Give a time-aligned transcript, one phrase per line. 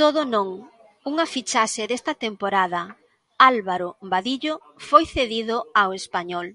[0.00, 0.48] Todo non,
[1.10, 2.82] unha fichaxe desta temporada,
[3.50, 4.54] Álvaro Vadillo,
[4.88, 6.46] foi cedido ao Español.